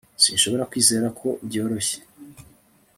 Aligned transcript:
Sinshobora 0.23 0.67
kwizera 0.71 1.07
ko 1.19 1.27
byoroshye 1.47 1.97